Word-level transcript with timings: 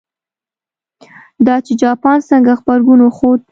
دا 1.45 1.55
چې 1.65 1.73
جاپان 1.81 2.17
څنګه 2.29 2.51
غبرګون 2.59 2.99
وښود. 3.01 3.41